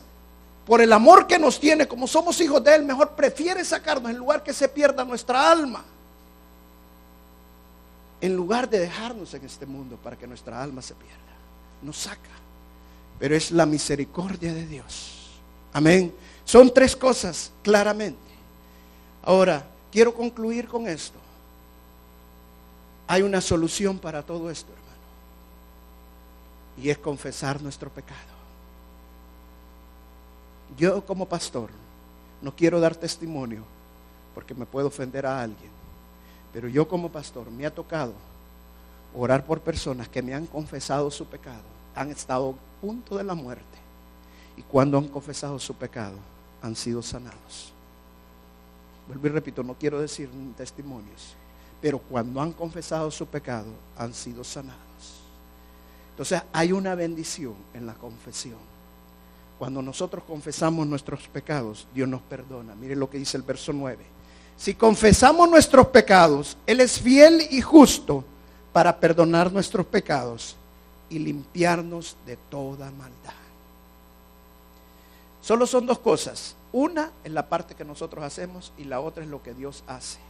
[0.66, 4.18] por el amor que nos tiene, como somos hijos de Él, mejor prefiere sacarnos en
[4.18, 5.84] lugar que se pierda nuestra alma.
[8.20, 11.27] En lugar de dejarnos en este mundo para que nuestra alma se pierda
[11.82, 12.30] nos saca.
[13.18, 15.30] Pero es la misericordia de Dios.
[15.72, 16.14] Amén.
[16.44, 18.18] Son tres cosas, claramente.
[19.22, 21.18] Ahora, quiero concluir con esto.
[23.06, 24.88] Hay una solución para todo esto, hermano.
[26.82, 28.38] Y es confesar nuestro pecado.
[30.76, 31.70] Yo como pastor
[32.40, 33.64] no quiero dar testimonio
[34.34, 35.70] porque me puedo ofender a alguien.
[36.52, 38.12] Pero yo como pastor me ha tocado
[39.14, 41.62] orar por personas que me han confesado su pecado,
[41.94, 43.64] han estado a punto de la muerte
[44.56, 46.16] y cuando han confesado su pecado
[46.62, 47.72] han sido sanados.
[49.06, 51.34] Vuelvo y repito, no quiero decir testimonios,
[51.80, 54.78] pero cuando han confesado su pecado han sido sanados.
[56.10, 58.58] Entonces hay una bendición en la confesión.
[59.58, 62.74] Cuando nosotros confesamos nuestros pecados, Dios nos perdona.
[62.74, 64.04] Mire lo que dice el verso 9.
[64.56, 68.24] Si confesamos nuestros pecados, Él es fiel y justo
[68.78, 70.54] para perdonar nuestros pecados
[71.10, 73.34] y limpiarnos de toda maldad.
[75.42, 76.54] Solo son dos cosas.
[76.70, 80.20] Una es la parte que nosotros hacemos y la otra es lo que Dios hace.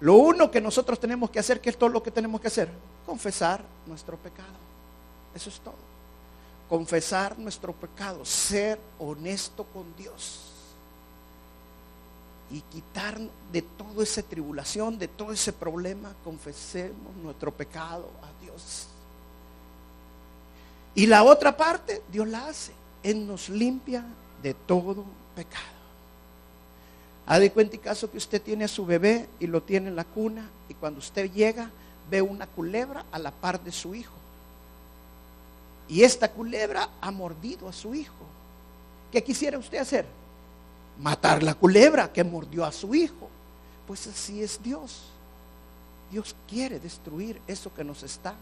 [0.00, 2.68] Lo uno que nosotros tenemos que hacer, que es todo lo que tenemos que hacer,
[3.06, 4.48] confesar nuestro pecado.
[5.32, 5.74] Eso es todo.
[6.68, 10.45] Confesar nuestro pecado, ser honesto con Dios
[12.50, 13.18] y quitar
[13.52, 18.86] de toda esa tribulación, de todo ese problema, confesemos nuestro pecado a Dios.
[20.94, 22.72] Y la otra parte, Dios la hace.
[23.02, 24.04] Él nos limpia
[24.42, 25.04] de todo
[25.34, 25.76] pecado.
[27.26, 29.96] Ha de cuenta y caso que usted tiene a su bebé y lo tiene en
[29.96, 31.70] la cuna y cuando usted llega
[32.08, 34.14] ve una culebra a la par de su hijo.
[35.88, 38.14] Y esta culebra ha mordido a su hijo.
[39.10, 40.06] ¿Qué quisiera usted hacer?
[41.00, 43.28] Matar la culebra que mordió a su hijo.
[43.86, 45.04] Pues así es Dios.
[46.10, 48.34] Dios quiere destruir eso que nos está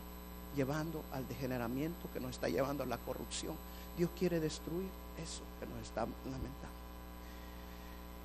[0.57, 3.55] llevando al degeneramiento, que nos está llevando a la corrupción.
[3.97, 4.89] Dios quiere destruir
[5.23, 6.75] eso que nos está lamentando.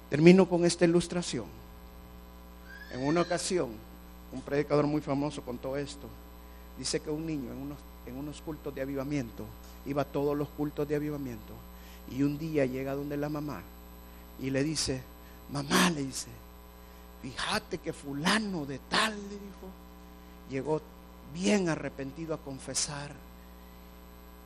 [0.09, 1.45] Termino con esta ilustración.
[2.91, 3.69] En una ocasión,
[4.31, 6.07] un predicador muy famoso contó esto.
[6.77, 7.51] Dice que un niño
[8.05, 9.45] en unos, cultos de avivamiento,
[9.85, 11.53] iba a todos los cultos de avivamiento,
[12.09, 13.61] y un día llega donde la mamá
[14.41, 15.01] y le dice,
[15.51, 16.27] mamá, le dice,
[17.21, 19.67] fíjate que fulano de tal, le dijo,
[20.49, 20.81] llegó
[21.33, 23.11] bien arrepentido a confesar,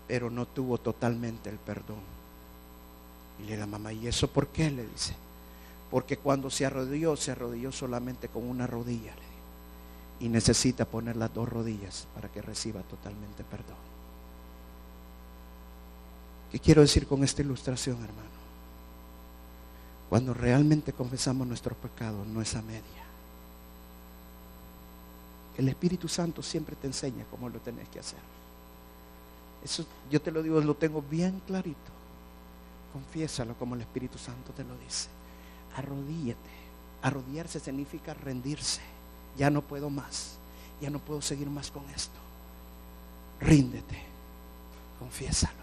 [0.07, 2.01] pero no tuvo totalmente el perdón.
[3.39, 4.69] Y le la mamá, ¿y eso por qué?
[4.69, 5.15] Le dice,
[5.89, 9.33] porque cuando se arrodilló, se arrodilló solamente con una rodilla, le dijo,
[10.19, 13.75] y necesita poner las dos rodillas para que reciba totalmente perdón.
[16.51, 18.42] ¿Qué quiero decir con esta ilustración, hermano?
[20.13, 23.03] Cuando realmente confesamos nuestros pecados, no es a media.
[25.57, 28.19] El Espíritu Santo siempre te enseña cómo lo tenés que hacer.
[29.63, 31.91] Eso yo te lo digo, lo tengo bien clarito.
[32.93, 35.07] Confiésalo como el Espíritu Santo te lo dice.
[35.77, 36.51] Arrodíllate.
[37.01, 38.81] Arrodillarse significa rendirse.
[39.35, 40.35] Ya no puedo más.
[40.79, 42.19] Ya no puedo seguir más con esto.
[43.39, 43.99] Ríndete.
[44.99, 45.62] Confiésalo.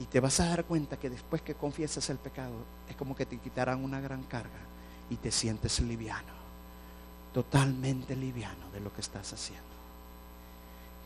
[0.00, 2.54] Y te vas a dar cuenta que después que confiesas el pecado,
[2.88, 4.60] es como que te quitarán una gran carga
[5.10, 6.38] y te sientes liviano.
[7.32, 9.66] Totalmente liviano de lo que estás haciendo.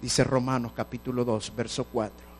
[0.00, 2.32] Dice Romanos capítulo 2, verso 4.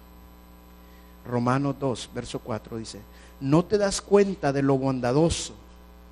[1.26, 3.00] Romanos 2, verso 4 dice,
[3.40, 5.54] no te das cuenta de lo bondadoso,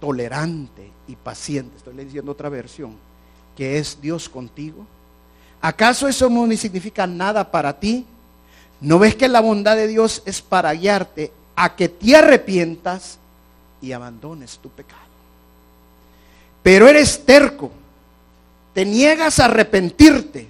[0.00, 2.94] tolerante y paciente, estoy leyendo otra versión,
[3.56, 4.86] que es Dios contigo.
[5.60, 8.06] ¿Acaso eso no significa nada para ti?
[8.80, 13.18] ¿No ves que la bondad de Dios es para guiarte a que te arrepientas
[13.82, 15.00] y abandones tu pecado?
[16.62, 17.70] Pero eres terco,
[18.74, 20.48] te niegas a arrepentirte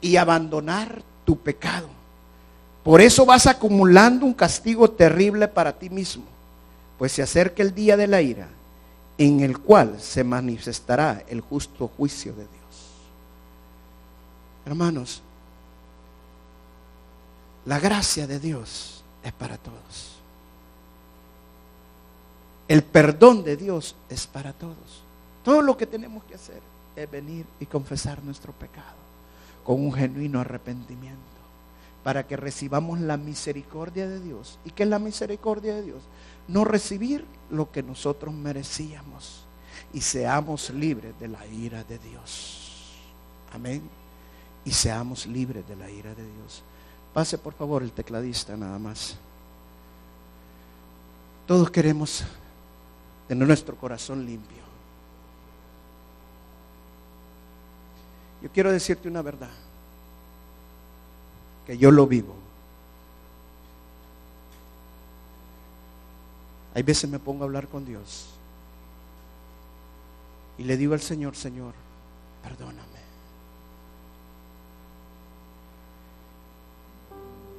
[0.00, 1.88] y abandonar tu pecado.
[2.82, 6.24] Por eso vas acumulando un castigo terrible para ti mismo,
[6.98, 8.48] pues se acerca el día de la ira
[9.18, 12.52] en el cual se manifestará el justo juicio de Dios.
[14.66, 15.22] Hermanos,
[17.64, 20.18] la gracia de Dios es para todos.
[22.68, 25.02] El perdón de Dios es para todos.
[25.44, 26.60] Todo lo que tenemos que hacer
[26.96, 29.02] es venir y confesar nuestro pecado
[29.64, 31.20] con un genuino arrepentimiento
[32.02, 34.58] para que recibamos la misericordia de Dios.
[34.64, 36.02] ¿Y qué es la misericordia de Dios?
[36.48, 39.44] No recibir lo que nosotros merecíamos
[39.92, 42.92] y seamos libres de la ira de Dios.
[43.52, 43.82] Amén.
[44.64, 46.62] Y seamos libres de la ira de Dios.
[47.12, 49.16] Pase por favor el tecladista nada más.
[51.46, 52.24] Todos queremos
[53.28, 54.62] tener nuestro corazón limpio.
[58.42, 59.50] Yo quiero decirte una verdad,
[61.66, 62.34] que yo lo vivo.
[66.74, 68.28] Hay veces me pongo a hablar con Dios
[70.58, 71.74] y le digo al Señor, Señor,
[72.42, 72.91] perdóname.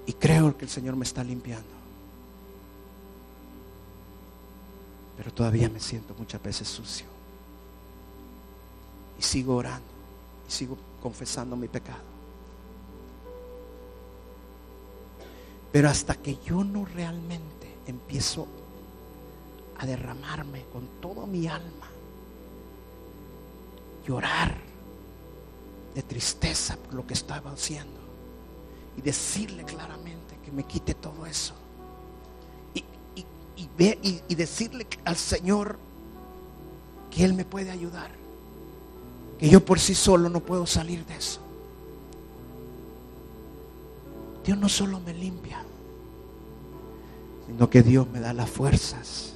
[0.06, 1.70] Y creo que el Señor me está limpiando.
[5.18, 7.06] Pero todavía me siento muchas veces sucio.
[9.18, 9.88] Y sigo orando.
[10.48, 12.02] Y sigo confesando mi pecado.
[15.72, 18.48] Pero hasta que yo no realmente empiezo
[19.80, 21.88] a derramarme con toda mi alma,
[24.06, 24.56] llorar
[25.96, 28.03] de tristeza por lo que estaba haciendo
[28.98, 31.54] y decirle claramente que me quite todo eso.
[32.74, 32.84] Y,
[33.16, 35.78] y, y decirle al Señor
[37.10, 38.12] que Él me puede ayudar.
[39.40, 41.40] Que yo por sí solo no puedo salir de eso.
[44.44, 45.64] Dios no solo me limpia,
[47.48, 49.34] sino que Dios me da las fuerzas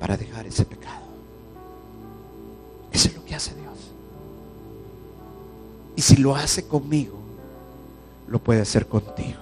[0.00, 1.04] para dejar ese pecado.
[2.92, 3.78] Eso es lo que hace Dios.
[5.96, 7.23] Y si lo hace conmigo,
[8.28, 9.40] lo puede hacer contigo.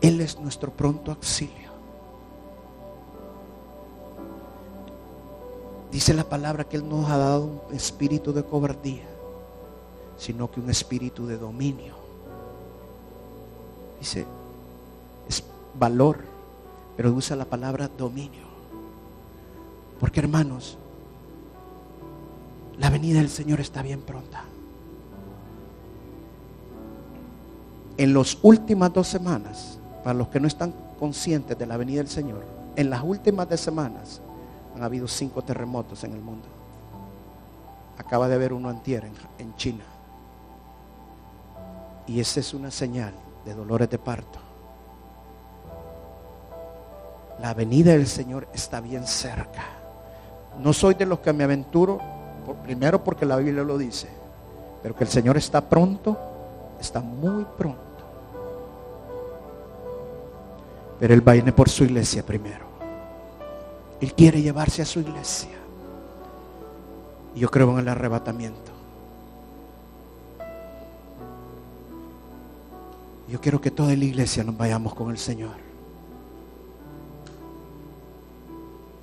[0.00, 1.68] Él es nuestro pronto auxilio.
[5.90, 9.06] Dice la palabra que Él nos ha dado un espíritu de cobardía,
[10.18, 11.94] sino que un espíritu de dominio.
[13.98, 14.26] Dice,
[15.28, 15.42] es
[15.74, 16.18] valor,
[16.96, 18.46] pero usa la palabra dominio.
[19.98, 20.76] Porque hermanos,
[22.78, 24.44] la venida del Señor está bien pronta.
[27.98, 32.08] En las últimas dos semanas, para los que no están conscientes de la venida del
[32.08, 32.44] Señor,
[32.76, 34.20] en las últimas dos semanas
[34.74, 36.46] han habido cinco terremotos en el mundo.
[37.98, 39.82] Acaba de haber uno antier en, en China.
[42.06, 43.12] Y esa es una señal
[43.44, 44.38] de dolores de parto.
[47.42, 49.64] La venida del Señor está bien cerca.
[50.60, 52.00] No soy de los que me aventuro,
[52.62, 54.08] primero porque la Biblia lo dice,
[54.84, 56.16] pero que el Señor está pronto,
[56.80, 57.87] está muy pronto.
[60.98, 62.66] Pero Él va por su iglesia primero.
[64.00, 65.50] Él quiere llevarse a su iglesia.
[67.34, 68.72] Y yo creo en el arrebatamiento.
[73.28, 75.68] Yo quiero que toda la iglesia nos vayamos con el Señor.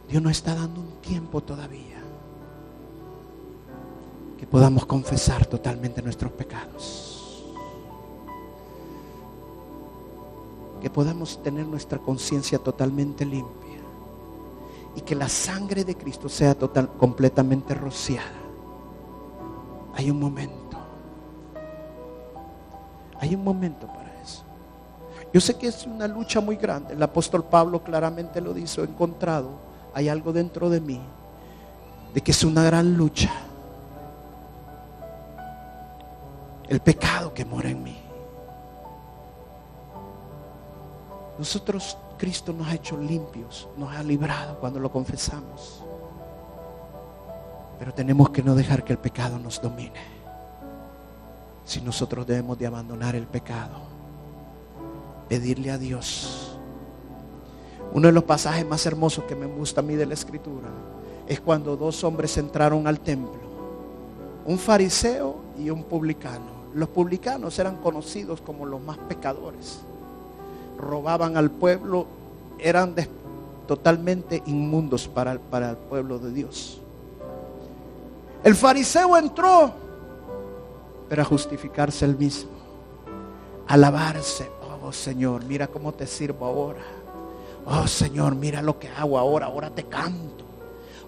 [0.10, 1.96] Dios nos está dando un tiempo todavía
[4.40, 7.15] que podamos confesar totalmente nuestros pecados.
[10.86, 13.80] Que podamos tener nuestra conciencia totalmente limpia
[14.96, 18.30] y que la sangre de Cristo sea total, completamente rociada.
[19.96, 20.78] Hay un momento.
[23.20, 24.44] Hay un momento para eso.
[25.34, 26.94] Yo sé que es una lucha muy grande.
[26.94, 29.54] El apóstol Pablo claramente lo dice, he encontrado,
[29.92, 31.02] hay algo dentro de mí,
[32.14, 33.32] de que es una gran lucha.
[36.70, 38.05] El pecado que mora en mí.
[41.38, 45.82] Nosotros Cristo nos ha hecho limpios, nos ha librado cuando lo confesamos.
[47.78, 50.16] Pero tenemos que no dejar que el pecado nos domine.
[51.66, 53.76] Si nosotros debemos de abandonar el pecado,
[55.28, 56.58] pedirle a Dios.
[57.94, 60.70] Uno de los pasajes más hermosos que me gusta a mí de la escritura
[61.28, 63.42] es cuando dos hombres entraron al templo,
[64.46, 66.56] un fariseo y un publicano.
[66.74, 69.80] Los publicanos eran conocidos como los más pecadores
[70.78, 72.08] robaban al pueblo
[72.60, 72.96] eran
[73.68, 76.80] totalmente inmundos para, para el pueblo de Dios.
[78.44, 79.74] El fariseo entró,
[81.10, 82.52] pero a justificarse el mismo,
[83.68, 84.50] alabarse.
[84.84, 86.84] Oh Señor, mira cómo te sirvo ahora.
[87.66, 90.46] Oh Señor, mira lo que hago ahora, ahora te canto.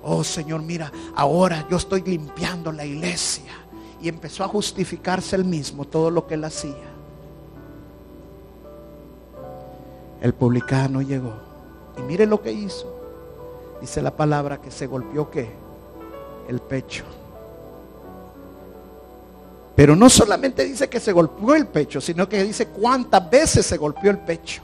[0.03, 3.51] Oh Señor, mira, ahora yo estoy limpiando la iglesia.
[4.01, 6.96] Y empezó a justificarse el mismo todo lo que él hacía.
[10.21, 11.33] El publicano llegó.
[11.97, 12.93] Y mire lo que hizo.
[13.81, 15.49] Dice la palabra que se golpeó qué?
[16.47, 17.03] El pecho.
[19.75, 23.77] Pero no solamente dice que se golpeó el pecho, sino que dice cuántas veces se
[23.77, 24.63] golpeó el pecho.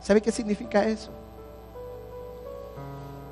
[0.00, 1.10] ¿Sabe qué significa eso?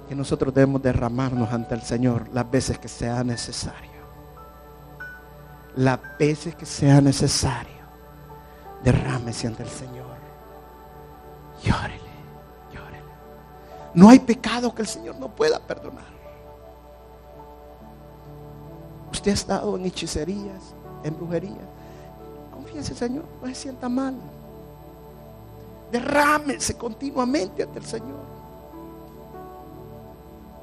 [0.09, 3.97] Que nosotros debemos derramarnos ante el Señor las veces que sea necesario.
[5.77, 7.77] Las veces que sea necesario.
[8.83, 10.06] Derrámese ante el Señor.
[11.67, 12.01] Llórele,
[12.73, 13.03] llórele.
[13.95, 16.05] No hay pecado que el Señor no pueda perdonar.
[19.11, 21.69] Usted ha estado en hechicerías, en brujería.
[22.53, 24.14] Confíese, Señor, no se sienta mal.
[25.91, 28.27] Derrámese continuamente ante el Señor.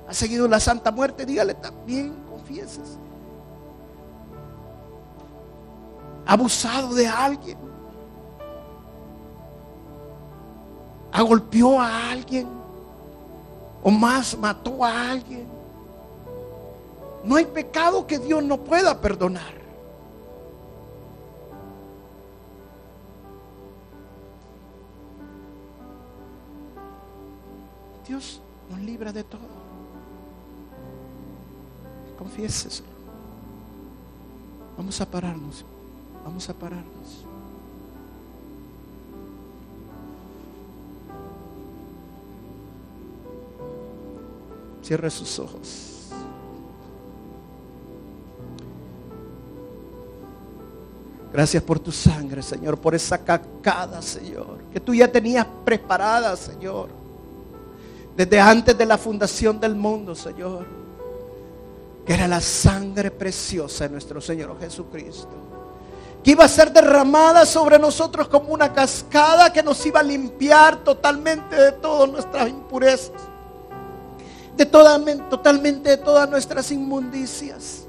[0.07, 2.97] Ha seguido la Santa Muerte, dígale también, confieses.
[6.25, 7.72] Abusado de alguien.
[11.21, 12.47] Golpeó a alguien
[13.83, 15.45] o más mató a alguien.
[17.23, 19.63] No hay pecado que Dios no pueda perdonar.
[28.07, 29.41] Dios nos libra de todo.
[32.17, 32.87] Confiéseselo.
[34.77, 35.65] Vamos a pararnos.
[36.23, 37.32] Vamos a pararnos.
[44.83, 45.93] Cierre sus ojos.
[51.31, 56.89] Gracias por tu sangre, Señor, por esa cacada, Señor, que tú ya tenías preparada, Señor,
[58.15, 60.67] desde antes de la fundación del mundo, Señor,
[62.05, 65.31] que era la sangre preciosa de nuestro Señor Jesucristo,
[66.23, 70.83] que iba a ser derramada sobre nosotros como una cascada que nos iba a limpiar
[70.83, 73.32] totalmente de todas nuestras impurezas
[74.55, 77.85] de totalmente de todas nuestras inmundicias.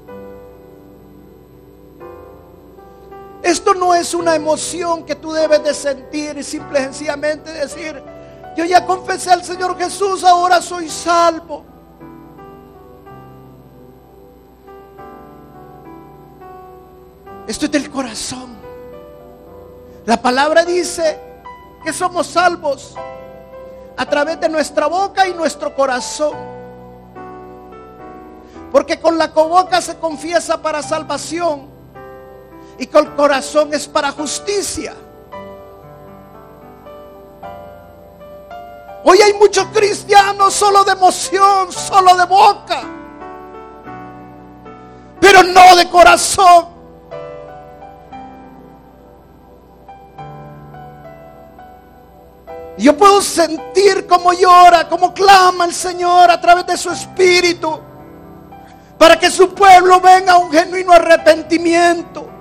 [3.45, 8.01] Esto no es una emoción que tú debes de sentir y simple y sencillamente decir,
[8.57, 11.63] yo ya confesé al Señor Jesús, ahora soy salvo.
[17.47, 18.55] Esto es del corazón.
[20.05, 21.19] La palabra dice
[21.83, 22.95] que somos salvos
[23.95, 26.54] a través de nuestra boca y nuestro corazón.
[28.75, 31.69] Porque con la boca se confiesa para salvación
[32.77, 34.93] y con el corazón es para justicia.
[39.05, 42.81] Hoy hay muchos cristianos solo de emoción, solo de boca,
[45.21, 46.67] pero no de corazón.
[52.77, 57.84] Yo puedo sentir cómo llora, cómo clama el Señor a través de su espíritu
[58.97, 62.35] para que su pueblo venga a un genuino arrepentimiento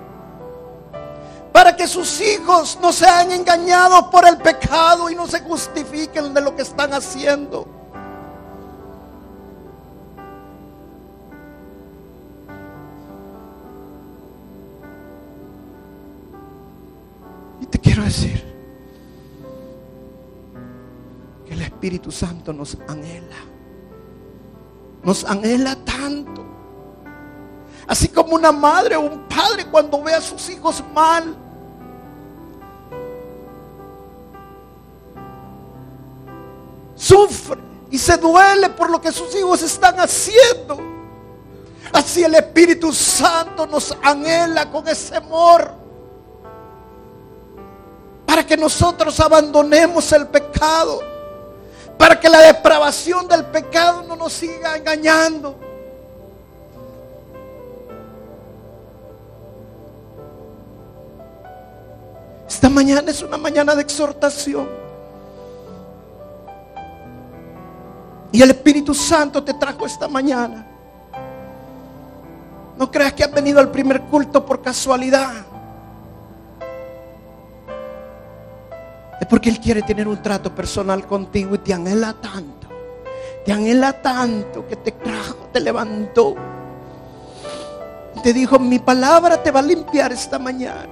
[1.54, 6.40] para que sus hijos no sean engañados por el pecado y no se justifiquen de
[6.40, 7.64] lo que están haciendo.
[17.60, 18.42] Y te quiero decir
[21.46, 23.36] que el Espíritu Santo nos anhela.
[25.04, 26.44] Nos anhela tanto.
[27.86, 31.36] Así como una madre o un padre cuando ve a sus hijos mal,
[36.94, 40.78] sufre y se duele por lo que sus hijos están haciendo.
[41.92, 45.70] Así el Espíritu Santo nos anhela con ese amor
[48.26, 51.00] para que nosotros abandonemos el pecado,
[51.98, 55.56] para que la depravación del pecado no nos siga engañando.
[62.48, 64.68] Esta mañana es una mañana de exhortación.
[68.32, 70.66] Y el Espíritu Santo te trajo esta mañana.
[72.76, 75.46] No creas que has venido al primer culto por casualidad.
[79.24, 82.68] Es porque Él quiere tener un trato personal contigo y te anhela tanto.
[83.42, 86.34] Te anhela tanto que te trajo, te levantó.
[88.22, 90.90] Te dijo, mi palabra te va a limpiar esta mañana.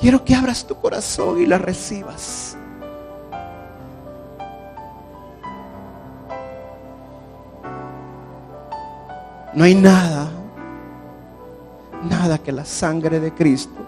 [0.00, 2.56] Quiero que abras tu corazón y la recibas.
[9.54, 10.28] No hay nada,
[12.08, 13.80] nada que la sangre de Cristo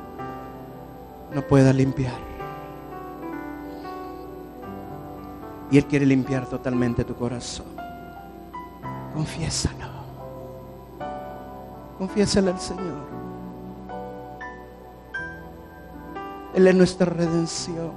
[1.34, 2.32] no pueda limpiar.
[5.70, 7.66] Y Él quiere limpiar totalmente tu corazón.
[9.14, 9.86] Confiésalo.
[11.98, 13.12] Confiésalo al Señor.
[16.54, 17.92] Él es nuestra redención.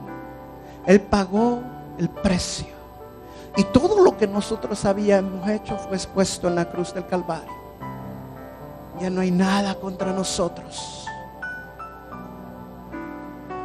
[0.86, 1.62] Él pagó
[1.98, 2.76] el precio.
[3.58, 7.65] Y todo lo que nosotros habíamos hecho fue expuesto en la cruz del Calvario.
[9.00, 11.06] Ya no hay nada contra nosotros.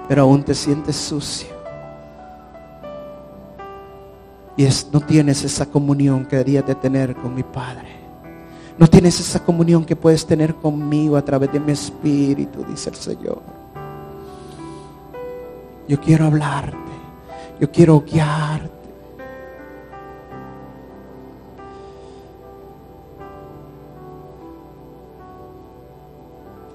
[0.09, 1.49] Pero aún te sientes sucio.
[4.57, 7.89] Y es, no tienes esa comunión que deberías de tener con mi Padre.
[8.77, 12.97] No tienes esa comunión que puedes tener conmigo a través de mi espíritu, dice el
[12.97, 13.41] Señor.
[15.87, 16.77] Yo quiero hablarte.
[17.61, 18.70] Yo quiero guiarte.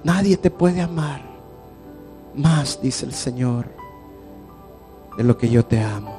[0.06, 1.20] Nadie te puede amar
[2.36, 3.66] más, dice el Señor,
[5.16, 6.14] de lo que yo te amo.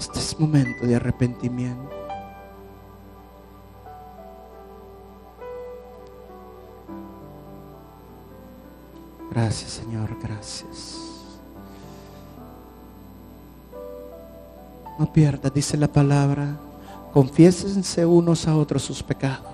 [0.00, 1.94] Este es momento de arrepentimiento.
[9.30, 10.98] Gracias, Señor, gracias.
[14.98, 16.58] No pierdas, dice la palabra,
[17.12, 19.46] confiésense unos a otros sus pecados